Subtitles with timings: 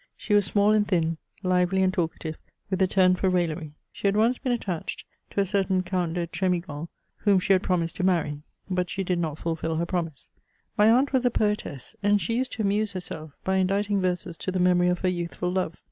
[0.17, 2.39] She was small and thin, lively and talkative,
[2.71, 3.73] with a turn for raillery.
[3.91, 7.97] She had once been attached to a certain Count de Tr^igon, whom she had promised
[7.97, 10.31] to marry; but she did not fulfil her promise.
[10.75, 14.51] My aunt was a poetess, and she used to amuse herself by inditing verses to
[14.51, 15.75] the memory of her youthful love.